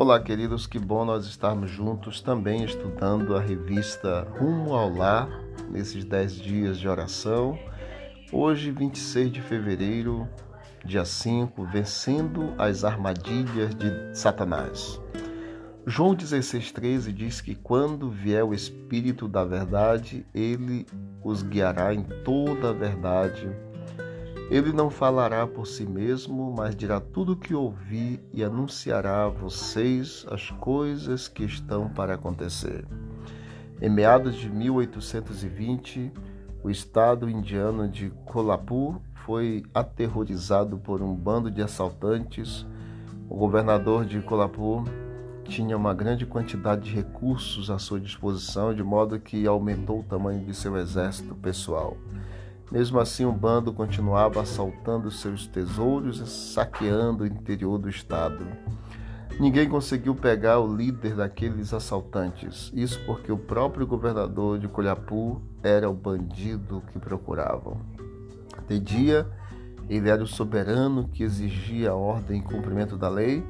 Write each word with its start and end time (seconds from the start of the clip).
Olá, 0.00 0.20
queridos, 0.20 0.64
que 0.64 0.78
bom 0.78 1.04
nós 1.04 1.26
estarmos 1.26 1.72
juntos 1.72 2.20
também 2.20 2.62
estudando 2.62 3.34
a 3.34 3.40
revista 3.40 4.28
Rumo 4.38 4.72
ao 4.72 4.94
Lar 4.94 5.28
nesses 5.68 6.04
10 6.04 6.36
dias 6.36 6.78
de 6.78 6.88
oração. 6.88 7.58
Hoje, 8.30 8.70
26 8.70 9.32
de 9.32 9.42
fevereiro, 9.42 10.28
dia 10.84 11.04
5, 11.04 11.64
vencendo 11.64 12.54
as 12.56 12.84
armadilhas 12.84 13.74
de 13.74 14.16
Satanás. 14.16 15.00
João 15.84 16.14
16,13 16.14 17.12
diz 17.12 17.40
que 17.40 17.56
quando 17.56 18.08
vier 18.08 18.44
o 18.44 18.54
Espírito 18.54 19.26
da 19.26 19.44
Verdade, 19.44 20.24
ele 20.32 20.86
os 21.24 21.42
guiará 21.42 21.92
em 21.92 22.04
toda 22.24 22.70
a 22.70 22.72
verdade 22.72 23.50
ele 24.50 24.72
não 24.72 24.88
falará 24.88 25.46
por 25.46 25.66
si 25.66 25.84
mesmo, 25.84 26.54
mas 26.56 26.74
dirá 26.74 27.00
tudo 27.00 27.32
o 27.32 27.36
que 27.36 27.54
ouvir 27.54 28.20
e 28.32 28.42
anunciará 28.42 29.24
a 29.24 29.28
vocês 29.28 30.24
as 30.30 30.50
coisas 30.50 31.28
que 31.28 31.44
estão 31.44 31.88
para 31.90 32.14
acontecer. 32.14 32.86
Em 33.80 33.90
meados 33.90 34.36
de 34.36 34.48
1820, 34.48 36.10
o 36.64 36.70
estado 36.70 37.28
indiano 37.28 37.86
de 37.86 38.10
Kolhapur 38.24 39.00
foi 39.24 39.62
aterrorizado 39.74 40.78
por 40.78 41.02
um 41.02 41.14
bando 41.14 41.50
de 41.50 41.62
assaltantes. 41.62 42.66
O 43.28 43.36
governador 43.36 44.06
de 44.06 44.20
Kolhapur 44.22 44.84
tinha 45.44 45.76
uma 45.76 45.92
grande 45.92 46.24
quantidade 46.24 46.90
de 46.90 46.94
recursos 46.96 47.70
à 47.70 47.78
sua 47.78 48.00
disposição, 48.00 48.74
de 48.74 48.82
modo 48.82 49.20
que 49.20 49.46
aumentou 49.46 50.00
o 50.00 50.04
tamanho 50.04 50.44
de 50.44 50.54
seu 50.54 50.76
exército 50.76 51.34
pessoal. 51.34 51.96
Mesmo 52.70 53.00
assim, 53.00 53.24
o 53.24 53.32
bando 53.32 53.72
continuava 53.72 54.42
assaltando 54.42 55.10
seus 55.10 55.46
tesouros 55.46 56.20
e 56.20 56.26
saqueando 56.26 57.24
o 57.24 57.26
interior 57.26 57.78
do 57.78 57.88
estado. 57.88 58.46
Ninguém 59.40 59.68
conseguiu 59.68 60.14
pegar 60.14 60.58
o 60.58 60.74
líder 60.74 61.14
daqueles 61.14 61.72
assaltantes, 61.72 62.72
isso 62.74 63.00
porque 63.06 63.30
o 63.30 63.38
próprio 63.38 63.86
governador 63.86 64.58
de 64.58 64.66
Colhapu 64.66 65.40
era 65.62 65.88
o 65.88 65.94
bandido 65.94 66.82
que 66.92 66.98
procuravam. 66.98 67.80
De 68.68 68.78
dia, 68.78 69.26
ele 69.88 70.10
era 70.10 70.22
o 70.22 70.26
soberano 70.26 71.08
que 71.08 71.22
exigia 71.22 71.92
a 71.92 71.94
ordem 71.94 72.40
e 72.40 72.42
cumprimento 72.42 72.96
da 72.96 73.08
lei. 73.08 73.42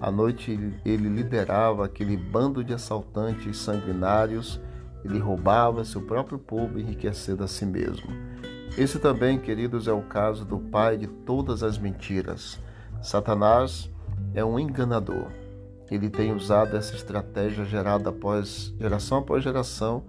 À 0.00 0.10
noite, 0.10 0.52
ele 0.84 1.08
liderava 1.08 1.86
aquele 1.86 2.16
bando 2.16 2.62
de 2.62 2.74
assaltantes 2.74 3.56
sanguinários. 3.56 4.60
Ele 5.04 5.18
roubava 5.18 5.84
seu 5.84 6.02
próprio 6.02 6.38
povo, 6.38 6.78
enriquecendo 6.78 7.42
a 7.42 7.48
si 7.48 7.64
mesmo. 7.64 8.08
Esse 8.78 9.00
também, 9.00 9.40
queridos, 9.40 9.88
é 9.88 9.92
o 9.92 10.02
caso 10.02 10.44
do 10.44 10.56
pai 10.56 10.96
de 10.96 11.08
todas 11.08 11.64
as 11.64 11.76
mentiras. 11.76 12.60
Satanás 13.02 13.90
é 14.32 14.44
um 14.44 14.56
enganador. 14.56 15.26
Ele 15.90 16.08
tem 16.08 16.32
usado 16.32 16.76
essa 16.76 16.94
estratégia 16.94 17.64
gerada 17.64 18.10
após 18.10 18.72
geração 18.78 19.18
após 19.18 19.42
geração, 19.42 20.04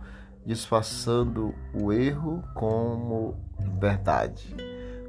disfarçando 0.45 1.51
o 1.73 1.91
erro 1.91 2.43
como 2.53 3.35
verdade. 3.79 4.55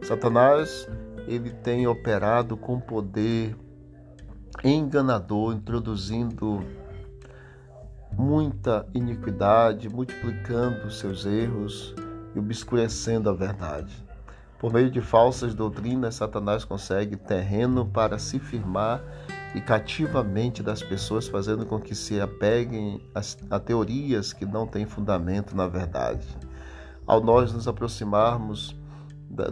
Satanás, 0.05 0.89
ele 1.29 1.51
tem 1.51 1.87
operado 1.87 2.57
com 2.57 2.81
poder 2.81 3.55
enganador, 4.65 5.53
introduzindo 5.53 6.65
muita 8.17 8.89
iniquidade, 8.95 9.87
multiplicando 9.91 10.91
seus 10.91 11.27
erros, 11.27 11.95
e 12.35 12.39
obscurecendo 12.39 13.29
a 13.29 13.33
verdade. 13.33 14.05
Por 14.59 14.73
meio 14.73 14.91
de 14.91 15.01
falsas 15.01 15.55
doutrinas, 15.55 16.17
Satanás 16.17 16.65
consegue 16.65 17.17
terreno 17.17 17.87
para 17.87 18.19
se 18.19 18.39
firmar 18.39 19.03
e 19.55 19.61
cativamente 19.61 20.63
das 20.63 20.83
pessoas, 20.83 21.27
fazendo 21.27 21.65
com 21.65 21.81
que 21.81 21.95
se 21.95 22.21
apeguem 22.21 23.01
a, 23.51 23.59
teorias 23.59 24.33
que 24.33 24.45
não 24.45 24.67
têm 24.67 24.85
fundamento 24.85 25.57
na 25.57 25.67
verdade. 25.67 26.27
Ao 27.07 27.21
nós 27.21 27.53
nos 27.53 27.67
aproximarmos 27.67 28.77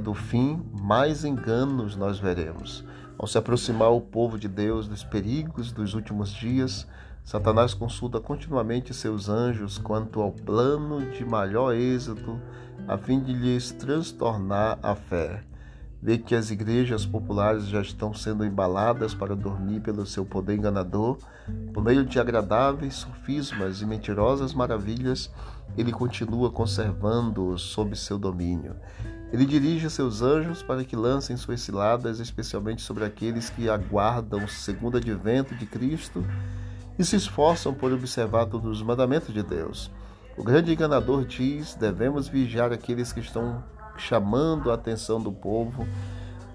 do 0.01 0.13
fim, 0.13 0.63
mais 0.79 1.25
enganos 1.25 1.97
nós 1.97 2.19
veremos. 2.19 2.85
Ao 3.19 3.27
se 3.27 3.39
aproximar 3.39 3.91
o 3.91 4.01
povo 4.01 4.39
de 4.39 4.47
Deus 4.47 4.87
dos 4.87 5.03
perigos 5.03 5.73
dos 5.73 5.95
últimos 5.95 6.31
dias, 6.31 6.87
Satanás 7.29 7.75
consulta 7.75 8.19
continuamente 8.19 8.95
seus 8.95 9.29
anjos 9.29 9.77
quanto 9.77 10.23
ao 10.23 10.33
plano 10.33 11.11
de 11.11 11.27
maior 11.27 11.75
êxito, 11.75 12.41
a 12.89 12.97
fim 12.97 13.21
de 13.21 13.35
lhes 13.35 13.71
transtornar 13.71 14.79
a 14.83 14.95
fé. 14.95 15.45
Vê 16.01 16.17
que 16.17 16.35
as 16.35 16.51
igrejas 16.51 17.05
populares 17.05 17.69
já 17.69 17.83
estão 17.83 18.15
sendo 18.15 18.47
embaladas 18.47 19.13
para 19.13 19.37
dormir 19.37 19.83
pelo 19.83 20.07
seu 20.07 20.25
poder 20.25 20.57
enganador, 20.57 21.19
por 21.75 21.85
meio 21.85 22.03
de 22.03 22.19
agradáveis 22.19 22.95
sofismas 22.95 23.83
e 23.83 23.85
mentirosas 23.85 24.55
maravilhas, 24.55 25.31
ele 25.77 25.93
continua 25.93 26.51
conservando-os 26.51 27.61
sob 27.61 27.95
seu 27.95 28.19
domínio. 28.19 28.75
Ele 29.31 29.45
dirige 29.45 29.91
seus 29.91 30.23
anjos 30.23 30.63
para 30.63 30.83
que 30.83 30.97
lancem 30.97 31.37
suas 31.37 31.61
ciladas, 31.61 32.21
especialmente 32.21 32.81
sobre 32.81 33.05
aqueles 33.05 33.51
que 33.51 33.69
aguardam 33.69 34.45
o 34.45 34.49
segundo 34.49 34.97
advento 34.97 35.55
de 35.55 35.67
Cristo 35.67 36.25
e 36.99 37.05
se 37.05 37.17
esforçam 37.17 37.73
por 37.73 37.93
observar 37.93 38.47
todos 38.47 38.79
os 38.79 38.83
mandamentos 38.83 39.33
de 39.33 39.43
Deus. 39.43 39.91
O 40.37 40.43
grande 40.43 40.73
enganador 40.73 41.25
diz: 41.25 41.75
devemos 41.75 42.29
vigiar 42.29 42.73
aqueles 42.73 43.13
que 43.13 43.21
estão 43.21 43.63
chamando 43.97 44.71
a 44.71 44.75
atenção 44.75 45.21
do 45.21 45.33
povo 45.33 45.87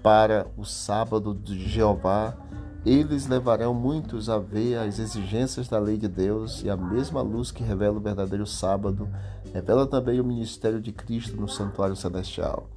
para 0.02 0.46
o 0.56 0.64
sábado 0.64 1.34
de 1.34 1.68
Jeová. 1.68 2.36
Eles 2.84 3.26
levarão 3.26 3.72
muitos 3.72 4.28
a 4.28 4.38
ver 4.38 4.76
as 4.76 4.98
exigências 4.98 5.68
da 5.68 5.78
lei 5.78 5.96
de 5.96 6.06
Deus 6.06 6.62
e 6.62 6.68
a 6.68 6.76
mesma 6.76 7.22
luz 7.22 7.50
que 7.50 7.62
revela 7.62 7.96
o 7.96 8.00
verdadeiro 8.00 8.46
sábado 8.46 9.08
revela 9.54 9.86
também 9.86 10.20
o 10.20 10.24
ministério 10.24 10.80
de 10.80 10.92
Cristo 10.92 11.40
no 11.40 11.48
santuário 11.48 11.96
celestial. 11.96 12.68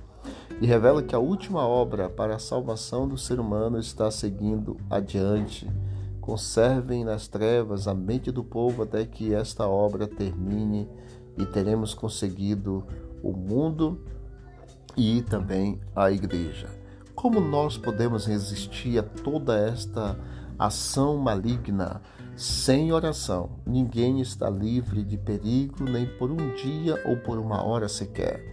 E 0.61 0.65
revela 0.65 1.03
que 1.03 1.13
a 1.13 1.19
última 1.19 1.67
obra 1.67 2.09
para 2.09 2.35
a 2.35 2.39
salvação 2.39 3.05
do 3.05 3.17
ser 3.17 3.37
humano 3.37 3.77
está 3.77 4.09
seguindo 4.09 4.77
adiante 4.89 5.67
Conservem 6.27 7.05
nas 7.05 7.25
trevas 7.25 7.87
a 7.87 7.93
mente 7.93 8.33
do 8.33 8.43
povo 8.43 8.83
até 8.83 9.05
que 9.05 9.33
esta 9.33 9.65
obra 9.65 10.05
termine 10.05 10.85
e 11.37 11.45
teremos 11.45 11.93
conseguido 11.93 12.85
o 13.23 13.31
mundo 13.31 14.01
e 14.97 15.21
também 15.21 15.79
a 15.95 16.11
igreja. 16.11 16.67
Como 17.15 17.39
nós 17.39 17.77
podemos 17.77 18.25
resistir 18.25 18.99
a 18.99 19.03
toda 19.03 19.57
esta 19.57 20.19
ação 20.59 21.15
maligna? 21.15 22.01
Sem 22.35 22.91
oração, 22.91 23.51
ninguém 23.65 24.19
está 24.19 24.49
livre 24.49 25.05
de 25.05 25.17
perigo 25.17 25.85
nem 25.85 26.05
por 26.17 26.29
um 26.29 26.53
dia 26.55 27.01
ou 27.07 27.15
por 27.15 27.39
uma 27.39 27.63
hora 27.63 27.87
sequer. 27.87 28.43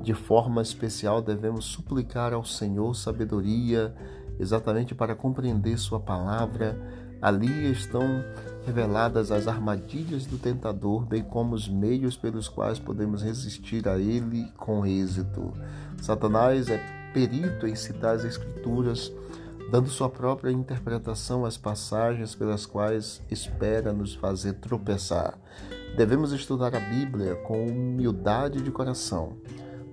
De 0.00 0.14
forma 0.14 0.62
especial, 0.62 1.20
devemos 1.20 1.66
suplicar 1.66 2.32
ao 2.32 2.42
Senhor 2.42 2.94
sabedoria, 2.94 3.94
exatamente 4.38 4.94
para 4.94 5.14
compreender 5.14 5.76
Sua 5.76 6.00
palavra 6.00 7.06
Ali 7.20 7.70
estão 7.70 8.24
reveladas 8.64 9.32
as 9.32 9.48
armadilhas 9.48 10.26
do 10.26 10.38
tentador, 10.38 11.04
bem 11.04 11.22
como 11.22 11.54
os 11.54 11.68
meios 11.68 12.16
pelos 12.16 12.48
quais 12.48 12.78
podemos 12.78 13.22
resistir 13.22 13.88
a 13.88 13.98
ele 13.98 14.50
com 14.56 14.84
êxito. 14.84 15.52
Satanás 16.00 16.68
é 16.68 16.78
perito 17.12 17.66
em 17.66 17.74
citar 17.74 18.14
as 18.14 18.24
Escrituras, 18.24 19.12
dando 19.70 19.88
sua 19.88 20.08
própria 20.08 20.50
interpretação 20.50 21.44
às 21.44 21.56
passagens 21.56 22.34
pelas 22.34 22.64
quais 22.66 23.22
espera 23.30 23.92
nos 23.92 24.14
fazer 24.14 24.54
tropeçar. 24.54 25.38
Devemos 25.96 26.32
estudar 26.32 26.74
a 26.76 26.80
Bíblia 26.80 27.34
com 27.36 27.66
humildade 27.66 28.62
de 28.62 28.70
coração. 28.70 29.36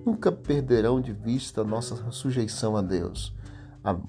Nunca 0.04 0.30
perderão 0.30 1.00
de 1.00 1.12
vista 1.12 1.64
nossa 1.64 1.96
sujeição 2.12 2.76
a 2.76 2.82
Deus. 2.82 3.35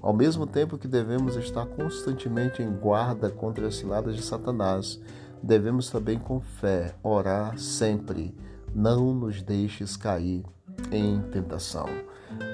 Ao 0.02 0.12
mesmo 0.12 0.44
tempo 0.44 0.76
que 0.76 0.88
devemos 0.88 1.36
estar 1.36 1.64
constantemente 1.64 2.60
em 2.60 2.68
guarda 2.68 3.30
contra 3.30 3.68
as 3.68 3.76
ciladas 3.76 4.16
de 4.16 4.22
Satanás, 4.22 5.00
devemos 5.40 5.88
também 5.88 6.18
com 6.18 6.40
fé 6.40 6.96
orar 7.00 7.56
sempre. 7.58 8.34
Não 8.74 9.14
nos 9.14 9.40
deixes 9.40 9.96
cair 9.96 10.44
em 10.90 11.20
tentação. 11.30 11.86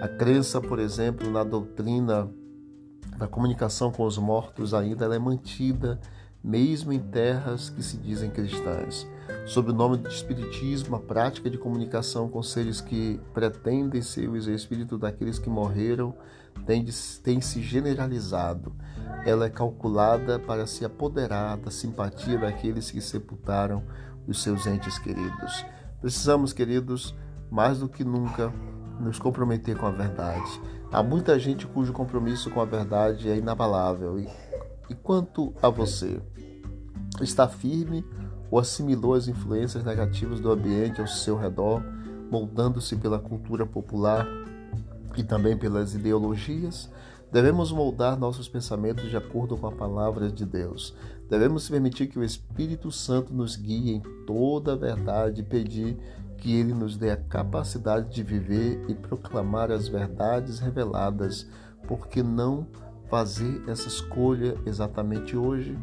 A 0.03 0.09
crença, 0.09 0.61
por 0.61 0.79
exemplo, 0.79 1.31
na 1.31 1.43
doutrina 1.43 2.31
da 3.17 3.27
comunicação 3.27 3.91
com 3.91 4.05
os 4.05 4.19
mortos 4.19 4.75
ainda 4.75 5.06
é 5.06 5.19
mantida 5.19 5.99
mesmo 6.44 6.93
em 6.93 7.00
terras 7.00 7.70
que 7.70 7.82
se 7.82 7.97
dizem 7.97 8.29
cristãs. 8.29 9.06
Sob 9.47 9.70
o 9.70 9.75
nome 9.75 9.97
de 9.97 10.09
Espiritismo, 10.09 10.97
a 10.97 11.00
prática 11.00 11.49
de 11.49 11.56
comunicação 11.56 12.29
com 12.29 12.43
seres 12.43 12.82
que 12.82 13.19
pretendem 13.32 14.03
ser 14.03 14.29
o 14.29 14.37
espírito 14.37 14.99
daqueles 14.99 15.38
que 15.38 15.49
morreram 15.49 16.15
tem, 16.67 16.85
tem 17.23 17.41
se 17.41 17.62
generalizado. 17.62 18.75
Ela 19.25 19.47
é 19.47 19.51
calculada 19.51 20.39
para 20.39 20.67
se 20.67 20.85
apoderar 20.85 21.56
da 21.59 21.71
simpatia 21.71 22.39
daqueles 22.39 22.91
que 22.91 23.01
sepultaram 23.01 23.83
os 24.27 24.43
seus 24.43 24.67
entes 24.67 24.99
queridos. 24.99 25.65
Precisamos, 26.01 26.53
queridos, 26.53 27.15
mais 27.51 27.79
do 27.79 27.89
que 27.89 28.05
nunca, 28.05 28.53
nos 29.01 29.19
comprometer 29.19 29.77
com 29.77 29.87
a 29.87 29.91
verdade. 29.91 30.61
Há 30.93 31.03
muita 31.03 31.39
gente 31.39 31.67
cujo 31.67 31.93
compromisso 31.93 32.51
com 32.51 32.61
a 32.61 32.65
verdade 32.65 33.29
é 33.29 33.37
inabalável. 33.37 34.19
E, 34.19 34.29
e 34.89 34.95
quanto 34.95 35.55
a 35.62 35.69
você? 35.69 36.21
está 37.23 37.47
firme 37.47 38.05
ou 38.51 38.59
assimilou 38.59 39.15
as 39.15 39.29
influências 39.29 39.85
negativas 39.85 40.41
do 40.41 40.51
ambiente 40.51 41.01
ao 41.01 41.06
seu 41.06 41.37
redor, 41.37 41.83
moldando-se 42.31 42.97
pela 42.97 43.19
cultura 43.19 43.67
popular 43.67 44.27
e 45.17 45.23
também 45.23 45.57
pelas 45.57 45.95
ideologias, 45.95 46.91
devemos 47.33 47.73
moldar 47.73 48.19
nossos 48.19 48.49
pensamentos 48.49 49.11
de 49.11 49.17
acordo 49.17 49.57
com 49.57 49.67
a 49.67 49.73
palavra 49.73 50.31
de 50.31 50.45
Deus. 50.45 50.95
Devemos 51.29 51.69
permitir 51.69 52.07
que 52.07 52.19
o 52.19 52.25
Espírito 52.25 52.91
Santo 52.93 53.33
nos 53.33 53.57
guie 53.57 53.93
em 53.93 54.01
toda 54.27 54.73
a 54.75 54.77
verdade 54.77 55.41
e 55.41 55.45
pedir 55.45 55.97
que 56.37 56.55
ele 56.55 56.75
nos 56.75 56.97
dê 56.97 57.11
a 57.11 57.17
capacidade 57.17 58.11
de 58.11 58.23
viver 58.23 58.85
e 58.89 58.95
proclamar 58.95 59.73
as 59.73 59.89
verdades 59.89 60.59
reveladas, 60.59 61.47
porque 61.89 62.23
não 62.23 62.67
fazer 63.09 63.63
essa 63.67 63.89
escolha 63.89 64.57
exatamente 64.67 65.37
hoje. 65.37 65.79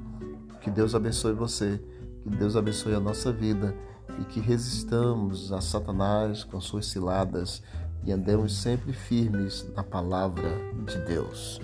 Que 0.61 0.69
Deus 0.69 0.93
abençoe 0.93 1.33
você, 1.33 1.81
que 2.21 2.29
Deus 2.29 2.55
abençoe 2.55 2.93
a 2.93 2.99
nossa 2.99 3.31
vida 3.31 3.75
e 4.19 4.25
que 4.25 4.39
resistamos 4.39 5.51
a 5.51 5.61
Satanás 5.61 6.43
com 6.43 6.59
suas 6.59 6.85
ciladas 6.85 7.63
e 8.05 8.11
andemos 8.11 8.55
sempre 8.55 8.93
firmes 8.93 9.67
na 9.75 9.83
palavra 9.83 10.49
de 10.85 10.97
Deus. 11.05 11.61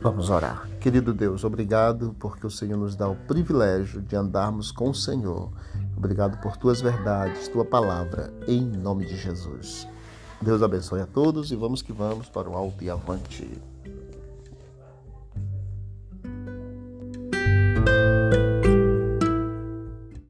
Vamos 0.00 0.28
orar. 0.28 0.68
Querido 0.80 1.14
Deus, 1.14 1.44
obrigado 1.44 2.14
porque 2.18 2.46
o 2.46 2.50
Senhor 2.50 2.76
nos 2.76 2.94
dá 2.94 3.08
o 3.08 3.16
privilégio 3.16 4.02
de 4.02 4.14
andarmos 4.14 4.70
com 4.70 4.90
o 4.90 4.94
Senhor. 4.94 5.50
Obrigado 5.96 6.40
por 6.42 6.56
tuas 6.56 6.80
verdades, 6.80 7.48
tua 7.48 7.64
palavra, 7.64 8.32
em 8.46 8.62
nome 8.62 9.06
de 9.06 9.16
Jesus. 9.16 9.88
Deus 10.42 10.62
abençoe 10.62 11.00
a 11.00 11.06
todos 11.06 11.50
e 11.50 11.56
vamos 11.56 11.80
que 11.80 11.92
vamos 11.92 12.28
para 12.28 12.50
o 12.50 12.54
alto 12.54 12.84
e 12.84 12.90
avante. 12.90 13.50